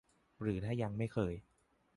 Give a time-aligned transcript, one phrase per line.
[0.41, 1.33] หรือถ้ายังไม่เคย